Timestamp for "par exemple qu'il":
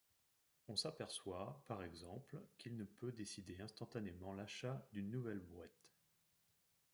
1.67-2.75